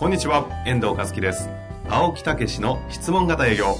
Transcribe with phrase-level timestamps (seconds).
[0.00, 1.50] こんにちは、遠藤和樹です。
[1.90, 3.76] 青木武の質問型営業。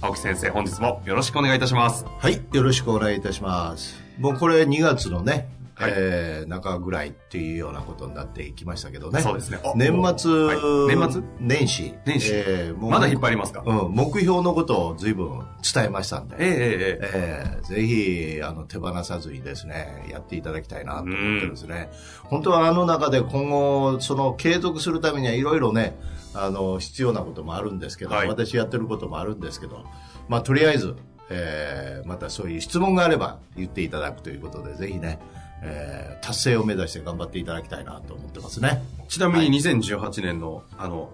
[0.00, 2.06] 青木先生、本日もよろしくお願いいたします。
[2.16, 4.00] はい、よろしくお願いいたします。
[4.20, 5.92] もうこれ2月のね、はい。
[5.94, 9.20] えー中ぐらいっていうようなことになってきましたけどね。
[9.22, 9.58] そうですね。
[9.64, 10.96] お年末、はい。
[10.96, 11.22] 年末？
[11.40, 11.94] 年始。
[12.04, 12.32] 年始。
[12.34, 13.62] えーもうまだ引っ張りますか？
[13.66, 16.36] うん、目標のことを随分伝えましたんで。
[16.38, 16.58] ええええ
[17.02, 21.90] ええーぜひ、あの、手放さずにですね、やっていただきたいなと思ってですね。
[22.24, 25.98] 本当はあの中で今後、その継続するためにはいろいろね、
[26.34, 28.28] あの、必要なこともあるんですけど、はい。
[28.28, 29.84] 私やってることもあるんですけど、
[30.28, 30.94] まあ、とりあえず、
[31.30, 35.18] えーまたそういう質問があれば言っていただくということで、ぜひね、
[35.64, 38.82] えー達成を目指して頑張っていただきたいなと思ってますね。
[39.00, 41.10] えちなみに2018年の、あの、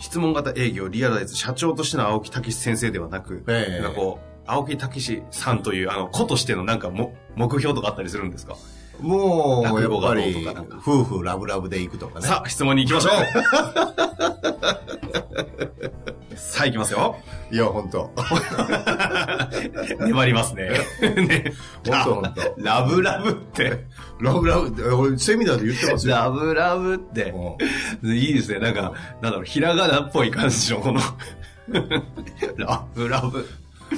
[0.00, 8.56] 質問型営業リアライズ社長としての青木武先生ではなく、ええなんかこう、青木武さんという、あの、子としてのなんかも目標とかあったりするんですか？
[9.00, 10.44] もう、やっぱり
[10.84, 12.26] 夫婦ラブラブでいくとかね。
[12.26, 13.14] さあ、質問に行きましょう
[16.36, 17.16] さあ、行きますよ。
[17.50, 18.10] いや、本当
[20.04, 20.70] 粘りますね。
[21.00, 21.52] ね
[21.86, 23.84] 本当本当ラブラブって。
[24.20, 26.16] ラブラブって、俺、セミナーで言ってますよ。
[26.16, 27.32] ラブラブって。
[28.02, 28.58] いいですね。
[28.58, 31.00] なんか、なんだろう、ひらがなっぽい感じの、この、
[32.56, 33.48] ラブラブ。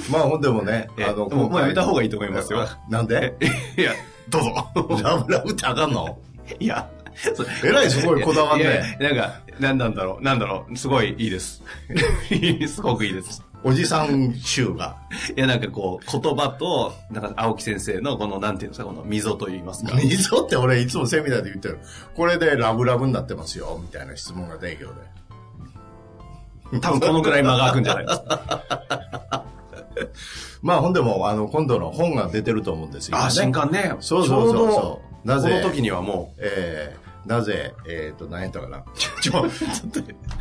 [0.09, 2.65] まあ、ほんでもね、えあの、もうやめた方がいいと思いますよ。
[2.89, 3.35] なんで？
[3.77, 3.91] いや、
[4.29, 5.01] どうぞ。
[5.03, 6.17] ラブラブってあかんの？
[6.59, 7.00] いや、そ
[7.63, 11.61] えらいすごいこだわんねいやなんか、なんなんだろう、なんだろう、すごいいいです。
[12.67, 13.43] すごくいいです。
[13.63, 14.95] おじさん衆が。
[15.35, 19.93] いや、なんかこう、言葉と、なんか、青木先生のこの、なんていうんですか、この溝と言いますか。
[20.01, 21.77] 溝って俺いつもセミナーで言ってる。
[22.15, 26.79] これでラブラブになってますよ、みたいな質問が提供で。
[26.79, 28.05] 多分このくらい間が空くんじゃない？
[28.07, 29.43] ですか。
[30.63, 33.93] まあほんでも、あの、今度の本が出てると思うんですよ、あ、新刊ね。
[33.99, 35.27] そうそうそうそう。
[35.27, 38.79] なぜ、この時にはもえー、なぜ、えっ、と、何やったかな。
[38.79, 38.83] う、
[39.21, 39.49] ちょ、ちょっ
[39.91, 39.99] と、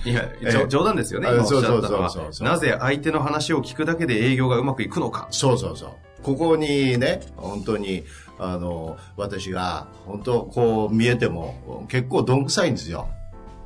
[0.08, 1.28] いや、えちょ冗談ですよね。
[1.28, 5.28] あ今おっしゃったのはそうそうなぜ相手の話を聞くだけで営業がうまくいくのか。
[5.30, 5.90] そうそうそう。
[6.22, 8.04] ここにね、本当に、
[8.38, 13.08] あの、私が、本当こう見えても、結構どんくさいんですよ。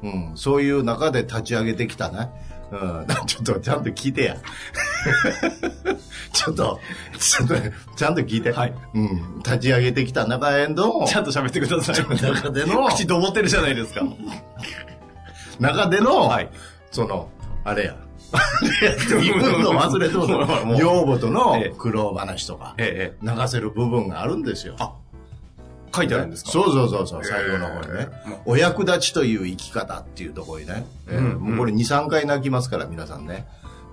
[0.03, 0.32] うん。
[0.34, 2.30] そういう中で立ち上げてきたね。
[2.74, 3.06] うん。
[3.26, 4.36] ちょっと、ちゃんと聞いてや。
[6.32, 6.80] ちょっと、
[7.18, 7.54] ちょっと、
[7.96, 8.52] ちゃんと聞いて。
[8.52, 8.74] はい。
[8.94, 9.38] うん。
[9.38, 11.96] 立ち上げてきた中への、ちゃんと喋ってください。
[12.20, 14.02] 中での、口どもってるじゃないですか。
[15.60, 16.50] 中での、はい。
[16.90, 17.28] その、
[17.64, 17.96] あれや。
[19.22, 20.26] 言うの忘れても
[20.74, 23.14] 女房とのええ苦労話とか、流
[23.46, 24.74] せる部分があるんですよ。
[25.94, 26.50] 書いてあるんですか？
[26.50, 28.38] そうそうそうそう、最後の方にねええ。
[28.47, 30.87] お役立ちという生き方っていうところにね。
[31.09, 33.47] ええうんもうこれ2、3回泣きますから、皆さんね。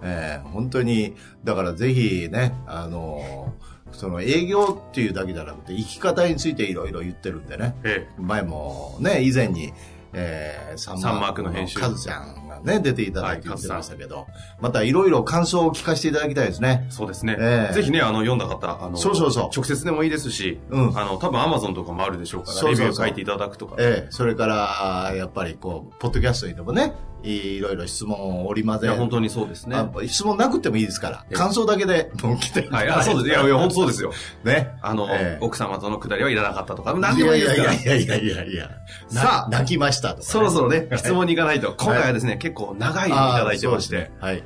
[0.03, 3.53] ええ本当に、だからぜひね、あの
[3.91, 7.75] その営業っていうだけじゃなくて、生き方についていろいろ言ってるんでね。
[7.83, 9.73] え前もね、以前に、
[10.13, 14.27] えー、ササンマークの編集カズちゃんがね、出ていただいて言ってましたけど、
[14.59, 16.91] またいろいろ感想を聞かせていただきたいですねえ。
[16.91, 17.35] そうですね。
[17.39, 23.75] ええぜひね、あの、読んだ方、あの、そうそうそう直接でもいいですし、うんあの、多分アマゾンとかもあるでしょうから、そうそうそうレビュー書いていただくとか。
[23.79, 29.75] ええそれから、やっぱりこう、ポッドキャストにでもね、いろいろ質問を織り交ぜいや、本当にそうですね。
[29.75, 33.29] あ質問なくてもいいですから、ええ感想だけでもう来てはい、あ、そうです。
[33.29, 34.11] いや、いや、本当そうですよ。
[34.43, 34.73] ね。
[34.81, 37.73] あの、ええ奥様とのくだりはいらなかったとか、い何でもやいいいですから。
[37.73, 38.69] やいやいやいやいや
[39.11, 40.25] なさあ泣きましたとか、ね。
[40.25, 41.73] そろそろね、はい質問に行かないと。
[41.77, 44.43] 今回はですね、結構長いのいただいてまして、はい。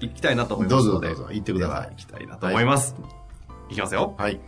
[0.00, 1.08] 行きたいなと思いますので。
[1.08, 2.94] どうぞどうぞ行ってください行きたいなと思います。
[3.70, 4.14] い、きますよ。
[4.18, 4.40] はい。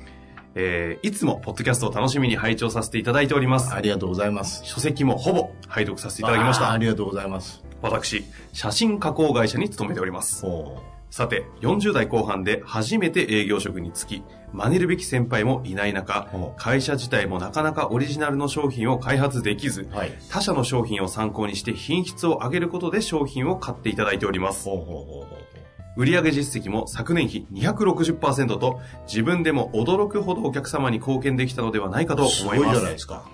[0.59, 3.75] えー、いつもポッドキャストを楽しみに拝聴させていただいております。
[3.75, 4.63] ありがとうございます。
[4.65, 6.73] 書籍もほぼ拝読させていただきました。
[6.73, 7.63] ありがとうございます。
[7.83, 8.25] 私、
[8.55, 10.47] 写真加工会社に勤めております。
[10.47, 10.79] お
[11.11, 14.23] さて、40代後半で初めて営業職に就き、
[14.53, 20.13] 真似るべき先輩もいない中お、会社自体もなかなかオリジナルの商品を開発できず、はい。
[20.31, 24.65] 他社の商品を参考にして品質を上げることで商品を買っていただいております。
[24.65, 25.56] ほうほうほう
[25.97, 32.79] 売上実績も昨年比260%と自分でも驚くほどお客様に貢献できたのではないかとすごい思います。
[32.79, 33.25] じゃないですか。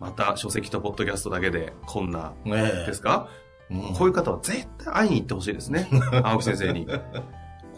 [0.00, 3.40] また書籍とポッドキャストだけでこんなええですか、うん
[3.94, 5.88] こういう方は絶対会いに行ってほしいですね。
[6.24, 6.88] 青木先生に。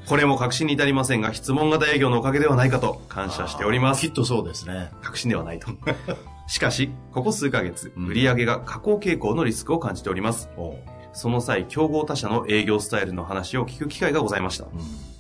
[0.07, 4.01] これも確信に至りませんが、質問型営業のおかげではないかと感謝しております。
[4.01, 4.91] きっとそうですね。
[5.03, 5.69] 確信ではないと。
[6.49, 10.49] しかし、ここ数ヶ月、うん売上が下降傾向のリスクを感じております。
[10.57, 10.79] おう
[11.13, 14.65] その際、競合他社の営業スタイルの話を聞く機会がございました。
[14.65, 15.13] うん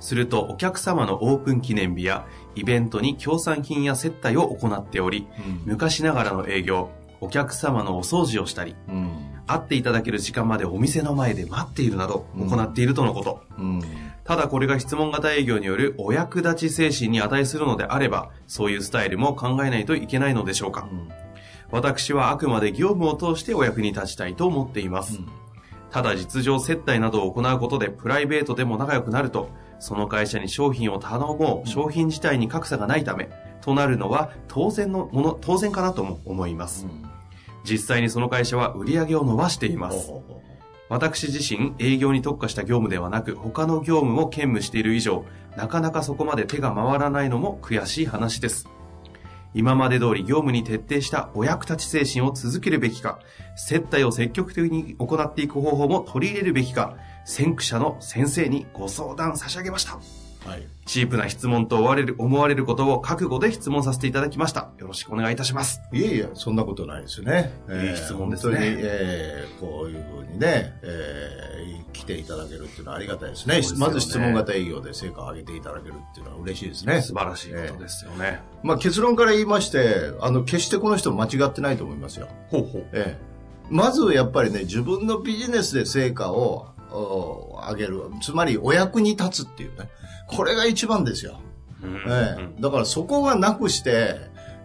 [0.00, 5.26] すると、お客様のオープン記念日やイベントに協賛金や接待を行っており、
[5.64, 6.90] 昔ながらの営業、
[7.20, 9.10] お客様のお掃除をしたり、うん
[9.50, 13.40] 会っていただける時間までお店の前で待っているなどうん行っているとのこと。
[13.58, 13.82] うん
[14.24, 20.86] ただこれが質問型営業によるお役立ち精神に値するのであれば、そういうスタイルも考えないといけないのでしょうか。
[21.70, 25.20] 私はあくまで業務を通してお役に立ちたいと思っています。
[25.90, 29.48] ただ実情接待などを行うことでプライベートでも仲良くなると、
[29.78, 33.30] その会社に商品を頼もう、商品自体に格差がないため、
[33.60, 36.86] となるのは当然のもの、当然かなとも思います。
[37.64, 40.12] 実際にその会社は売り上げを伸ばしています。
[40.88, 45.24] 私自身営業に特化した業務ではなく他の業務も兼務している以上
[45.56, 48.68] なかなかそこまで手が回らないのも悔しい話です
[49.54, 53.18] 今まで通り業務に徹底したお役立ち精神を続けるべきか
[53.56, 59.98] 接待を積極的に行っていく方法も取り入れるべきか先駆者の先生にご相談差し上げました。
[60.86, 64.70] チープな質問と思われる思われることを覚悟で質問させていただきました。
[64.78, 65.80] よろしくお願いいたします。
[65.92, 67.52] いえいえ、そんなことないですよね。
[67.68, 68.56] いい質問ですね。
[68.56, 71.48] 本当に、えーこういうふうにね、えー
[71.92, 73.60] 来ていただけるっていうのはありがたいですね。
[73.60, 73.66] ね。
[73.76, 77.02] まず質問型営業で成果を上げていただけるっていうのは嬉しいですね。
[77.02, 82.28] 素晴らしいことですよね、まあ結論から言いまして、あの、決してこの人間違ってないと思いますよ。
[82.50, 82.86] ほうほう。
[82.92, 83.20] ええ、
[83.68, 88.02] まずやっぱりね、自分のビジネスで成果をお上げる。
[88.22, 89.88] つまりお役に立つっていうね。
[90.26, 91.40] これが一番ですよ。
[91.82, 94.16] うんええ、だからそこがなくして、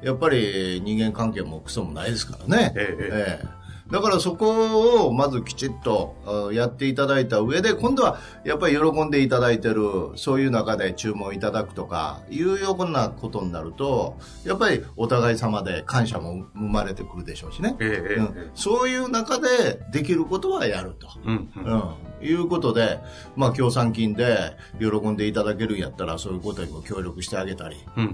[0.01, 2.73] やっぱり人間関係もクソもないですからね。
[2.75, 3.62] ええええ
[3.93, 9.83] だからそこをまずきちっとあやっていただいた上で、今度はやっぱり喜んでいただいてる、
[10.15, 17.75] そういう中で注文いただくとか、いうようなことになると、やっぱりお互い様で感謝も生まれてくるでしょうしね。
[17.79, 18.51] ええええうん。
[18.55, 21.07] そういう中でできることはやると。
[21.23, 21.63] うんうん。
[21.63, 21.75] う
[22.23, 22.99] ん、いうことで、
[23.35, 28.05] まあ、協賛金で喜んでいただけるんやったら、そういうことにも協力してあげたり、うん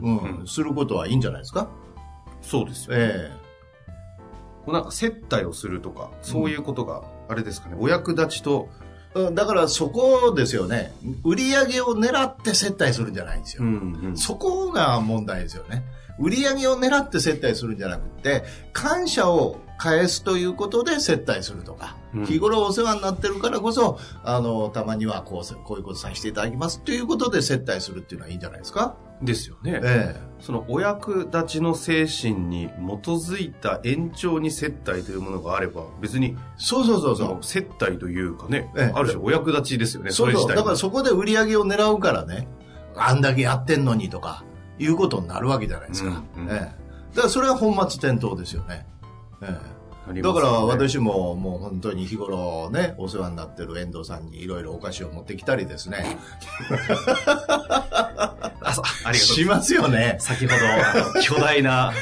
[0.41, 0.45] うん。
[0.45, 1.69] することはいいんじゃないですか？
[2.41, 2.97] そうですよ。
[2.97, 3.38] えこ
[4.69, 8.69] うなんか接待をするとか、そういうことが、あれですかね、お役立ちと、
[9.16, 10.94] えうんだからそこですよね。
[11.24, 13.63] 売り上げを狙って接待するんじゃないんですよ。
[13.63, 15.83] んそこが問題ですよね。
[16.19, 18.44] 売り上げを狙って接待するんじゃなくて、
[18.74, 28.95] 感謝を返すということで接待するとか、うん日頃お世話になってるからこそ、あの、たまにはこうせ、こういうことさせていただきますということで接待するっていうのはいいんじゃないですか？
[29.21, 29.80] ですよね。
[29.83, 36.36] えそのお役立ちの精神に基づいた延長に接待というものがあれば、別に、え。
[36.57, 37.44] そうそうそうそう。
[37.44, 40.56] 接待というかね、ええある種お役立ちですよね、そそうそう。
[40.56, 42.48] だからそこで売り上げを狙うからね、
[42.95, 44.44] あんだけやってんのにとか、
[44.79, 46.23] いうことになるわけじゃないですか。
[46.37, 46.57] うんうんええ。
[47.15, 48.85] だからそれは本末転倒ですよね。
[49.41, 49.79] ええ。
[50.21, 56.17] だから私ももう本当に日頃ね、お世話になってる遠藤さんにいろいろお菓子を持ってきたりですね。
[58.61, 60.17] あそうありがとうしますよね。
[60.19, 61.93] 先ほど、巨大な、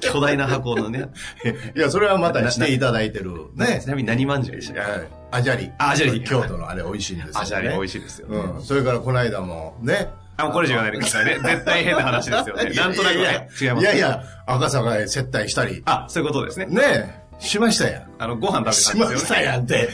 [0.00, 1.10] 巨大な箱のね、
[1.76, 3.88] いや、それはまたしていただいてるねち。
[3.88, 5.70] なみに何まんじゅうでしたっはいアジャリ。
[5.78, 7.34] あアジャリ京都のあれ美味しいんですよ、ね。
[7.34, 8.36] けアジャリ美味しいですよね。
[8.38, 8.62] うん。
[8.62, 10.08] それからこの間もね。
[10.36, 11.38] あ、もうこれ以上言わないでくださいね。
[11.38, 12.70] 絶対変な話ですよね。
[12.70, 13.48] なんとなくいやいね。
[13.60, 13.84] 違います。
[13.84, 15.82] やいや、赤坂へ接待したり。
[15.84, 16.66] あ、そういうことですね。
[16.66, 18.10] ねえ、しましたやん。
[18.18, 19.42] あの、ご飯し食べたんですよね。
[19.42, 19.88] ましたやんって。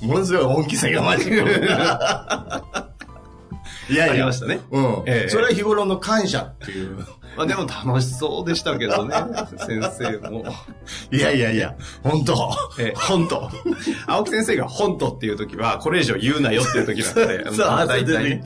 [0.02, 1.30] ものすごい恩着せが ましく。
[3.88, 4.12] いやいや。
[4.12, 4.84] ありましたねうん。
[5.06, 7.06] ええそれは日頃の感謝っていう。
[7.36, 9.14] まあでも楽しそうでしたけどね。
[9.66, 10.44] 先生も。
[11.12, 13.50] いやいやいや、本当ええ本当
[14.06, 17.44] 青木先生が本当っていう時は、これ以上言うなよっていう時なんで。
[17.54, 18.42] そう、まあ大体。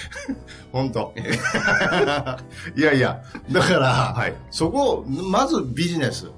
[0.72, 1.14] 本当
[2.76, 6.30] いやいや、だから、はいそこ、まずビジネス。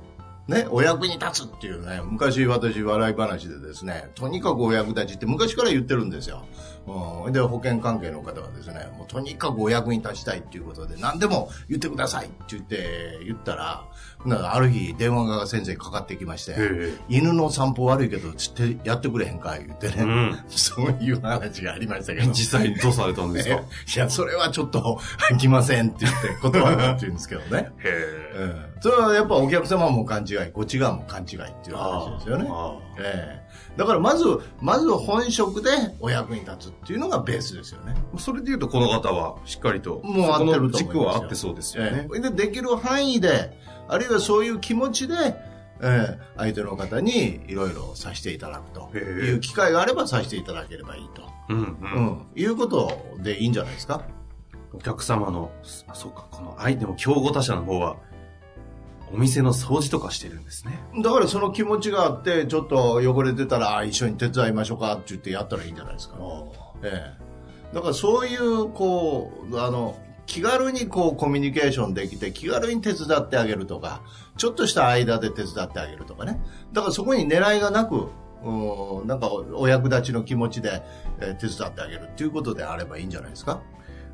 [0.47, 6.45] ね、お役に立つっていうね、昔私笑い話でですね、とにかくお役立ちって昔から言ってるんですよ。
[7.27, 13.87] うん、で、保険関係の方はですね、もうとにかくお役に立ちたいっていうことで、何でも言ってくださいって言って、言ったら、
[14.27, 16.95] なんかある日電話が先生にかかってきまして、え。
[17.09, 20.39] 犬の散歩悪いけど、つってやってくれへんか言ってね、うん。
[20.49, 22.27] そういう話がありましたけど。
[22.33, 23.55] 実際にどうされたんですか？
[23.97, 25.01] いや、それはちょっと、
[25.41, 27.71] 来ませんって言って断ったって言うんですけどね。
[27.79, 32.47] へうんそれはやっぱお客様も勘違い、こっち側も勘違いっていう話ですよね。
[32.51, 33.45] あええ
[33.79, 34.27] だからまず、
[34.61, 37.95] まず本職でお役に立つっていうのがベースですよね。
[38.19, 42.17] それで言うとこの方はしっかりと、もう合ってると軸は合ってそうですよねえ。
[42.19, 45.15] えで、できる範囲で、あるいはそういう気持ちで、
[45.81, 51.23] ええ相手の方にいろいろさせていただくという機会があればさせていただければいいと。
[51.49, 51.77] うんう。
[51.81, 52.27] うんん。
[52.37, 54.03] いうことでいいんじゃないですか？
[54.75, 55.51] お客様の、
[55.87, 57.97] あ、そうか、この相手も競合他社の方は、
[59.15, 60.81] お店の掃除とかしてるんですね。
[61.01, 66.17] だからその気持ちがあって、ちょっと汚れてたら、あ一緒に手伝いましょうかって言ってやったらいいんじゃないですか。
[66.83, 67.15] え
[67.73, 67.75] え。
[67.75, 74.03] だからそういう、こう、あの、気軽にこうコミュニケーションできて、気軽に手伝ってあげるとか、
[74.37, 76.41] ちょっとした間で手伝ってあげるとかね。
[76.73, 78.09] だからそこに狙いがなく、
[78.43, 80.83] うん、なんかお役立ちの気持ちで、
[81.21, 83.63] えー手伝ってあげるっていうことであればいいんじゃないですか。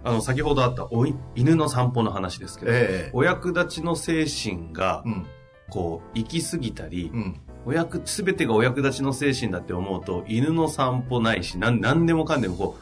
[0.02, 3.10] あの、先ほどあったおい犬の散歩の話ですけど、ええ。
[3.12, 5.26] お役立ちの精神がう、ん。
[5.68, 7.40] こう、行き過ぎたり、うん。
[7.66, 12.78] お役、すべてがお役立ちの精神だって思うと、犬の散歩ないし、なん、なんでもかんでもこ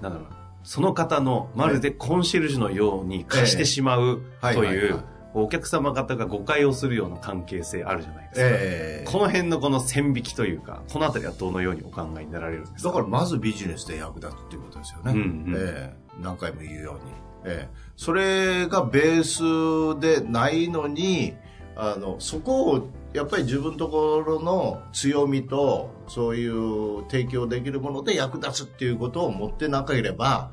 [0.00, 5.02] う、なんだろうな、その方の、まるでコンシェルジュのように貸してしまうええという
[5.42, 8.46] お客様方が誤解をするような関係性あるじゃないですか。
[8.48, 12.88] ええこの辺のこの線引きというか、このあたりはどのようにお考えになられるんですか？
[12.88, 15.12] だからまずビジネスで役立つっていうことですよね。
[15.12, 17.12] うんうんええ何回も言うように。
[17.44, 21.34] ええそれがベースでないのに、
[21.76, 30.50] あの、そこをやっぱり自分のところの強みと、そういう提供できるもので役立つっていうことを持ってなければ、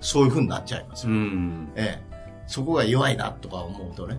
[0.00, 1.16] そういうふうになっちゃいますうよ。
[1.16, 1.72] ん。
[1.74, 2.05] ええ
[2.46, 4.18] そこが弱いなとか思うとね。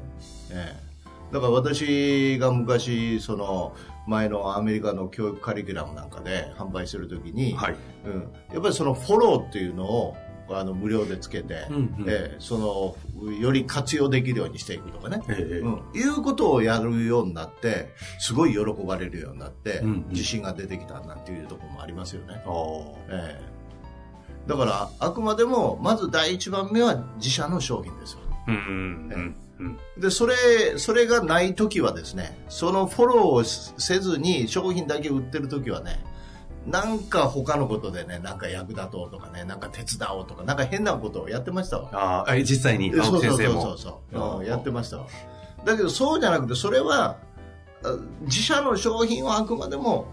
[0.51, 1.33] ええ。
[1.33, 3.75] だから私が昔、その、
[4.07, 7.75] 前のアメリカの教育カリキュラムなんかで販売するときに、はい。
[8.05, 10.15] うん、やっぱりそのフォローっていうのを
[10.49, 12.05] あの無料でつけて、うんうん。
[12.07, 20.05] ええそのより活用できるようにしていくとかね、ええうん、いうことをやるようになってすごい喜ばれるようになって、うんうん。
[20.11, 22.41] 自信が出てきたなんていうところもありますよね、
[23.09, 23.56] ええ
[24.47, 28.19] だからあくまでもまず第一番目は自社の商品ですよ。
[29.97, 30.35] でそれ
[30.77, 35.99] それがない時はですねそのフォローをしせずに商品だけ売ってる時はね
[36.65, 41.89] なんか他のことでねなんか役立とうとかねなんか手伝おうとかなんか変なことをやってましたわ。
[41.93, 43.61] ああ、え実際に、青木先生も。
[43.61, 45.07] そうそうやってましたわ。
[45.65, 47.17] だけどそうじゃなくてそれは
[47.83, 50.07] あ自社の商品をあくまでも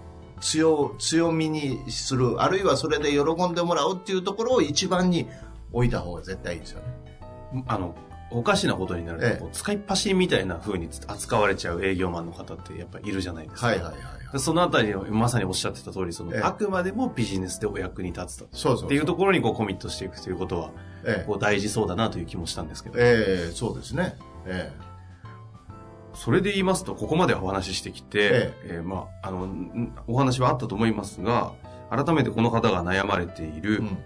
[0.44, 5.26] 強強みにするあるいはそれで喜んでもらうっていうところを一番に
[5.72, 7.64] 置いた方が絶対いいですよね。
[7.66, 7.94] あの、
[8.30, 9.48] おかしなことになると、ええ。
[9.52, 13.68] 使いっ走りみたいな風に扱われちゃう営業マンの方ってやっぱいるじゃないですか。
[13.68, 14.32] はいはいはいはい。
[14.32, 16.40] でそのあたりをまさにおっしゃってた通り、その、ええ。
[16.42, 18.48] あくまでもビジネスでお役に立つと。
[18.52, 20.70] そうそうっていうところにこうコミットしていくということは、
[21.04, 21.24] ええ。
[21.26, 22.98] こう大事そうだなという気もしたんですけど。
[22.98, 24.18] ええそうですね。
[24.46, 24.70] え
[26.14, 28.80] それで言いますと、ここまでお話ししてきて、ええ。
[28.80, 31.52] ーまあ、あの、んお話はあったと思いますが、
[31.90, 33.98] 改めてこの方が悩まれていえる、うん。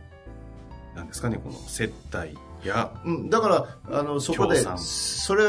[0.94, 5.44] なんですかね、この接待や、うん、だからあのそこでそれ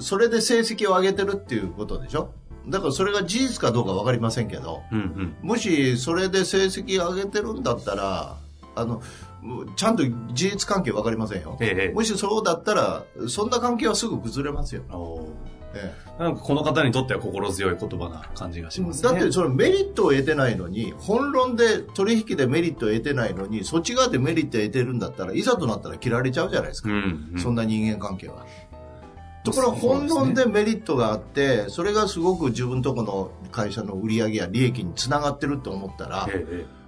[0.00, 2.30] それで成績を上げてるっていうことでしょ？
[2.68, 5.36] だからそれが事実かどうか分かりませんけどうんうん。
[5.42, 8.38] もしそれで成績を上げてるんだったら
[8.74, 9.02] あの
[9.76, 11.94] ちゃんと事実関係分かりませんよ、ええ。
[11.94, 14.82] もしそうだったらそんな関係はすぐ崩れますよ、
[15.74, 19.10] おーえなんかこの方にとっては心強い言葉な感じがしえますね。
[19.10, 27.40] だってそのメリットを得てないのに本論で取引でメリットを得てないのにそっち側でメリットを得てるんだったらいざとなったら切られちゃうじゃないですか、うん、うん。
[27.40, 28.46] そんな人間関係は。
[29.44, 36.84] ところが本論でメリットがあって、それがすごく自分とこの会社の売り上げや利益につながってると思ったら、えええ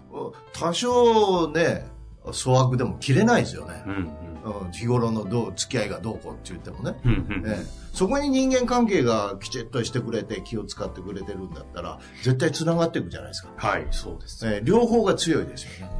[0.54, 1.86] 多少ね、
[2.24, 3.90] 粗悪でも切れないですよねえ。
[3.90, 4.06] うんうん。
[4.46, 7.44] うん日頃のどう付き合いがどうこうって言ってもね、うんうん。
[7.46, 7.66] ええ。
[7.92, 14.46] そこに人間関係がきちっとしてくれて気を使ってくれてるんだったら絶対つながっていくじゃないですか、はい、そうです。
[14.46, 15.90] ええ両方が強いですよね。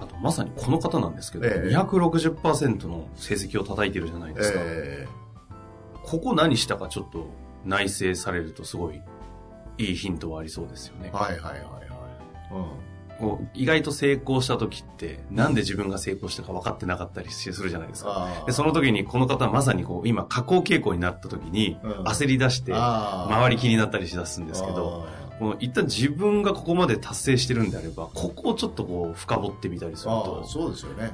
[0.00, 1.76] あと、まさにこの方なんですけど、ええ。
[1.76, 4.60] 260%の成績を叩いてるじゃないですか。
[4.62, 5.08] え
[6.04, 7.30] ここ何したかちょっと
[7.64, 9.02] 内省されるとすごい
[9.76, 11.10] いいヒントはありそうですよね。
[11.12, 11.16] え。
[11.16, 12.87] はいはいはいはい、
[13.18, 18.42] こう意外と成功した時って、なんで自分が成功したか分かってなかったりするじゃないですか。
[18.42, 25.06] あでその時にこの方はまさにこう今下降傾向になった時にうん焦り出して周り気になったりしだすんですけど、
[25.40, 31.10] もう一旦自分がここまで達成してるんであれば、ここをちょっとこう深掘ってみたりするあとあ、そうですよね。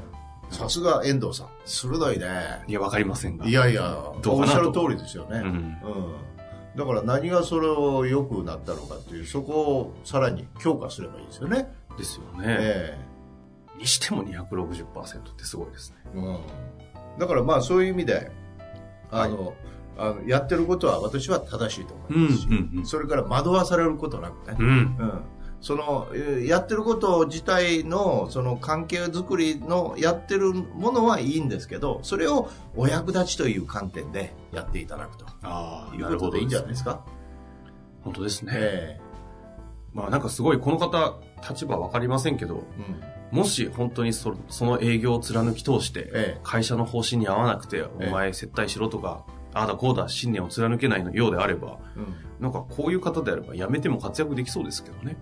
[0.50, 1.48] さすが遠藤さん。
[1.64, 2.26] 鋭いね。
[2.68, 3.46] いや、わかりませんが。
[3.46, 5.38] いやいや、どうかなとおっしゃる通りですよね。
[5.38, 6.14] うんうん
[6.76, 11.72] だから何がそれを良くなったのかっていう、そこをさらに強化すればいいですよね。
[11.96, 12.44] ですよね。
[12.46, 12.98] え
[13.78, 15.96] にしても260%ってすごいですね。
[16.14, 16.38] えうん。
[17.18, 18.30] だからまあそういう意味で、
[19.10, 19.54] あの、
[19.96, 24.66] あのやってることは私は正しいと思いますし、うんうんうんそれから惑わされることなくね、うん。
[24.66, 25.20] うん、
[25.60, 36.94] そのえーやってること自体のその関係づくりのやってるものはいいんですけどそれをお役立ちという観点でやっていただくとああ、いうことでいいんじゃないですか？
[36.94, 37.04] か。
[38.02, 38.52] 本当ですね。
[38.54, 39.00] え
[39.92, 46.40] まあなんかすごい、この方、立場わかりませんけど、えもし本当にそその営業を貫き通して、ええ。
[46.42, 48.08] 会社の方針に合わなくて、ええ。
[48.08, 52.14] お前接待しろとか、ああだこうだ信念を貫けないのようであれば、うん。
[52.40, 55.16] なんかこういう方であれば辞めても活躍できそうですけどね。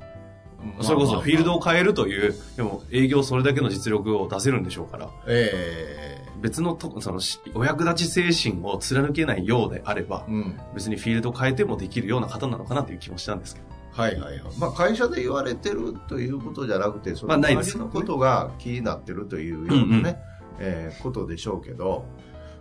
[0.58, 10.60] まあそれこそフィールドを変えるという、でも営業それだけの実力を出せるんでしょうから、え別のと、そのし、お役立ち精神を貫けないようであればえ、うん。
[10.74, 13.71] 別にフィールドを変えてもできるような方なのかなという気もしたんですけど。
[13.92, 14.58] はいはいはい。
[14.58, 20.16] まあ会社で言われてるということじゃなくて、その周りのことが気になってるというようなね、うんうん
[20.58, 22.04] えーことでしょうけど、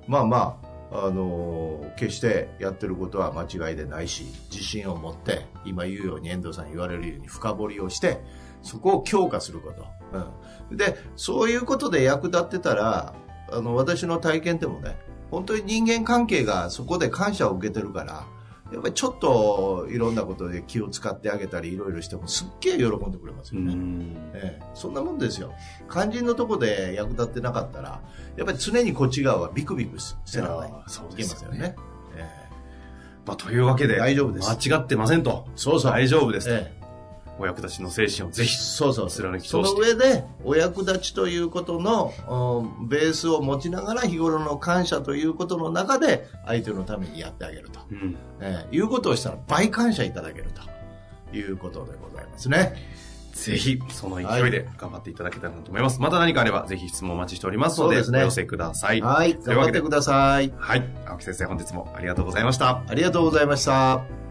[0.07, 0.59] まあま
[0.91, 8.21] あ、あのー決してやってることは間違いでないし、自信を持って、今言うように遠藤さん言われるように深掘りをして、
[8.61, 9.85] そこを強化すること。
[10.69, 13.13] うん、で、そういうことで役立ってたら、
[13.51, 14.97] あの、私の体験でもね、
[15.29, 18.25] 本当に人間関係がそこで感謝を受けてるから、
[18.71, 23.75] やっぱりちょっといろんなことで気を使ってあげたりいろいろしてもすっげえ喜んでくれますよね。
[24.33, 25.53] ええ、そんなもんですよ。
[25.89, 28.01] 肝心のとこで役立ってなかったら、
[28.37, 31.75] やっぱり常にこっち側はビクビクしてながらいけですよねますよね。
[32.15, 32.29] え
[33.25, 35.47] まあ、というわけで、大丈夫です間違ってませんと。
[35.55, 36.53] そうそう大丈夫ですと。
[36.53, 36.80] ええ
[37.41, 38.55] お役立ちの精神をぜひ。
[38.55, 47.79] そうそうその貫き通して上で、お役立ちということの、うんベースを持ちながら日頃の感謝ということの中で、相手のためにやってあげると。
[47.91, 48.15] うん。
[48.39, 50.49] ええいうことをしたら倍感謝いただける
[51.31, 52.75] ということでございますね。
[53.33, 55.99] ぜひ、その勢いで頑張っていただけたらなと思います。
[55.99, 59.01] また何かあれば、ぜひ質問お待ちしておりますので、ですねお寄せください。
[59.01, 59.37] はい。
[59.41, 60.53] 頑張ってください。
[60.57, 60.83] はい。
[61.05, 62.83] 青木先生、本日もありがとうございました。
[62.87, 64.30] ありがとうございました。